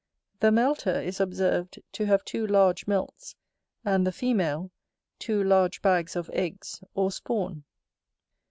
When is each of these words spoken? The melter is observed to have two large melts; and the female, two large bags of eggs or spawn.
The 0.39 0.51
melter 0.51 0.99
is 0.99 1.19
observed 1.19 1.77
to 1.91 2.05
have 2.07 2.25
two 2.25 2.47
large 2.47 2.87
melts; 2.87 3.35
and 3.85 4.03
the 4.07 4.11
female, 4.11 4.71
two 5.19 5.43
large 5.43 5.83
bags 5.83 6.15
of 6.15 6.27
eggs 6.33 6.81
or 6.95 7.11
spawn. 7.11 7.65